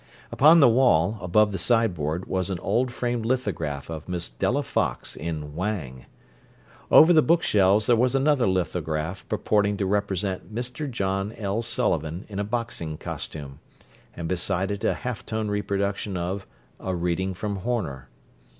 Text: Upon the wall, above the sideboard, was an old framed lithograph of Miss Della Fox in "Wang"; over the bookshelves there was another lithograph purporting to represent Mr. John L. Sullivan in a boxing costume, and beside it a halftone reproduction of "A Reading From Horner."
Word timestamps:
Upon 0.31 0.61
the 0.61 0.67
wall, 0.67 1.19
above 1.21 1.51
the 1.51 1.59
sideboard, 1.59 2.25
was 2.25 2.49
an 2.49 2.57
old 2.57 2.91
framed 2.91 3.23
lithograph 3.23 3.87
of 3.87 4.09
Miss 4.09 4.29
Della 4.29 4.63
Fox 4.63 5.15
in 5.15 5.55
"Wang"; 5.55 6.07
over 6.89 7.13
the 7.13 7.21
bookshelves 7.21 7.85
there 7.85 7.95
was 7.95 8.15
another 8.15 8.47
lithograph 8.47 9.23
purporting 9.29 9.77
to 9.77 9.85
represent 9.85 10.51
Mr. 10.55 10.89
John 10.89 11.33
L. 11.33 11.61
Sullivan 11.61 12.25
in 12.29 12.39
a 12.39 12.43
boxing 12.43 12.97
costume, 12.97 13.59
and 14.15 14.27
beside 14.27 14.71
it 14.71 14.83
a 14.83 14.95
halftone 15.03 15.49
reproduction 15.51 16.17
of 16.17 16.47
"A 16.79 16.95
Reading 16.95 17.35
From 17.35 17.57
Horner." 17.57 18.09